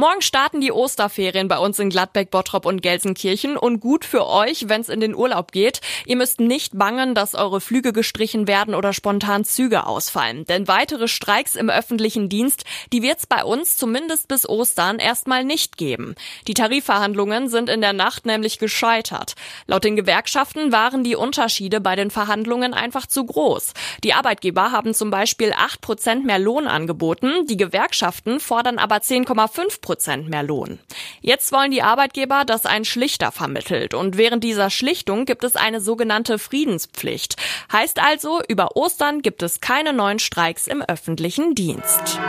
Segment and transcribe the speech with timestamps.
[0.00, 4.70] Morgen starten die Osterferien bei uns in Gladbeck, Bottrop und Gelsenkirchen und gut für euch,
[4.70, 5.82] wenn es in den Urlaub geht.
[6.06, 10.46] Ihr müsst nicht bangen, dass eure Flüge gestrichen werden oder spontan Züge ausfallen.
[10.46, 15.76] Denn weitere Streiks im öffentlichen Dienst, die wird's bei uns zumindest bis Ostern erstmal nicht
[15.76, 16.14] geben.
[16.48, 19.34] Die Tarifverhandlungen sind in der Nacht nämlich gescheitert.
[19.66, 23.74] Laut den Gewerkschaften waren die Unterschiede bei den Verhandlungen einfach zu groß.
[24.02, 29.89] Die Arbeitgeber haben zum Beispiel 8 Prozent mehr Lohn angeboten, die Gewerkschaften fordern aber 10,5
[29.90, 30.78] Prozent mehr Lohn.
[31.20, 33.92] Jetzt wollen die Arbeitgeber, dass ein Schlichter vermittelt.
[33.92, 37.34] Und während dieser Schlichtung gibt es eine sogenannte Friedenspflicht.
[37.72, 42.20] Heißt also, über Ostern gibt es keine neuen Streiks im öffentlichen Dienst.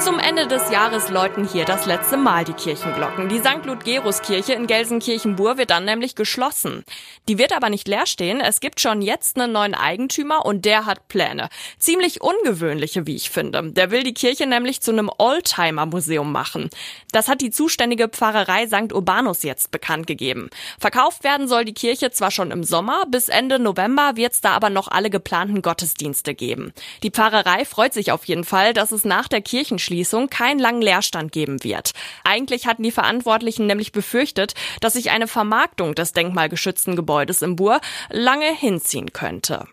[0.00, 3.28] Zum Ende des Jahres läuten hier das letzte Mal die Kirchenglocken.
[3.28, 3.64] Die St.
[3.64, 6.84] Ludgerus-Kirche in Gelsenkirchen-Bur wird dann nämlich geschlossen.
[7.28, 8.40] Die wird aber nicht leer stehen.
[8.40, 11.48] Es gibt schon jetzt einen neuen Eigentümer und der hat Pläne.
[11.78, 13.70] Ziemlich ungewöhnliche, wie ich finde.
[13.72, 16.70] Der will die Kirche nämlich zu einem Oldtimer-Museum machen.
[17.12, 18.92] Das hat die zuständige Pfarrerei St.
[18.92, 20.50] Urbanus jetzt bekannt gegeben.
[20.78, 24.50] Verkauft werden soll die Kirche zwar schon im Sommer, bis Ende November wird es da
[24.50, 26.72] aber noch alle geplanten Gottesdienste geben.
[27.02, 30.82] Die Pfarrerei freut sich auf jeden Fall, dass es nach der Kirchenschließung Schließung keinen langen
[30.82, 31.92] Leerstand geben wird.
[32.24, 37.80] Eigentlich hatten die Verantwortlichen nämlich befürchtet, dass sich eine Vermarktung des denkmalgeschützten Gebäudes im Bur
[38.10, 39.66] lange hinziehen könnte.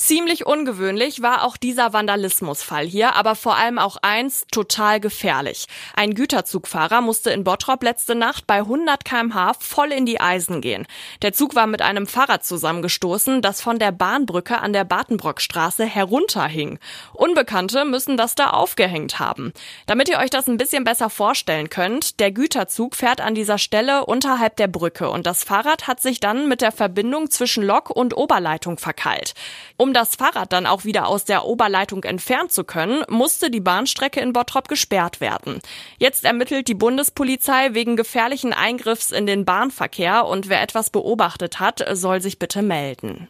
[0.00, 5.66] Ziemlich ungewöhnlich war auch dieser Vandalismusfall hier, aber vor allem auch eins total gefährlich.
[5.94, 10.86] Ein Güterzugfahrer musste in Bottrop letzte Nacht bei 100 kmh voll in die Eisen gehen.
[11.20, 16.78] Der Zug war mit einem Fahrrad zusammengestoßen, das von der Bahnbrücke an der Bartenbrockstraße herunterhing.
[17.12, 19.52] Unbekannte müssen das da aufgehängt haben.
[19.84, 24.06] Damit ihr euch das ein bisschen besser vorstellen könnt, der Güterzug fährt an dieser Stelle
[24.06, 28.16] unterhalb der Brücke und das Fahrrad hat sich dann mit der Verbindung zwischen Lok und
[28.16, 29.34] Oberleitung verkeilt.
[29.76, 33.58] Um um das Fahrrad dann auch wieder aus der Oberleitung entfernen zu können, musste die
[33.58, 35.58] Bahnstrecke in Bottrop gesperrt werden.
[35.98, 41.84] Jetzt ermittelt die Bundespolizei wegen gefährlichen Eingriffs in den Bahnverkehr und wer etwas beobachtet hat,
[41.94, 43.26] soll sich bitte melden.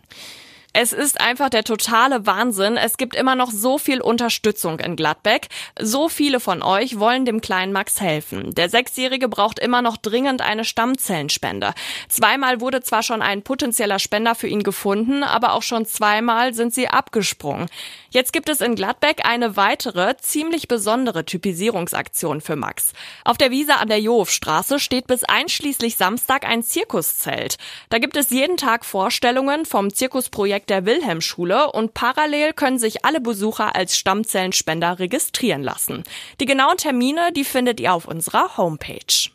[0.72, 2.76] Es ist einfach der totale Wahnsinn.
[2.76, 5.48] Es gibt immer noch so viel Unterstützung in Gladbeck.
[5.80, 8.54] So viele von euch wollen dem kleinen Max helfen.
[8.54, 11.74] Der Sechsjährige braucht immer noch dringend eine Stammzellenspende.
[12.08, 16.72] Zweimal wurde zwar schon ein potenzieller Spender für ihn gefunden, aber auch schon zweimal sind
[16.72, 17.66] sie abgesprungen.
[18.10, 22.92] Jetzt gibt es in Gladbeck eine weitere, ziemlich besondere Typisierungsaktion für Max.
[23.24, 27.56] Auf der Wiese an der Johofstraße steht bis einschließlich Samstag ein Zirkuszelt.
[27.88, 33.04] Da gibt es jeden Tag Vorstellungen vom Zirkusprojekt Projekt der Wilhelmschule und parallel können sich
[33.04, 36.04] alle Besucher als Stammzellenspender registrieren lassen.
[36.38, 39.30] Die genauen Termine, die findet ihr auf unserer Homepage.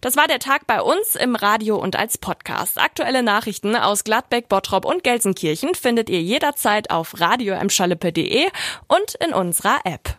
[0.00, 2.78] Das war der Tag bei uns im Radio und als Podcast.
[2.78, 9.80] Aktuelle Nachrichten aus Gladbeck, Bottrop und Gelsenkirchen findet ihr jederzeit auf radio und in unserer
[9.84, 10.16] App.